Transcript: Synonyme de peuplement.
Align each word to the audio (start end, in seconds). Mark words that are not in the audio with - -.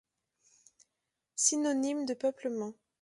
Synonyme 1.35 2.05
de 2.07 2.15
peuplement. 2.15 2.73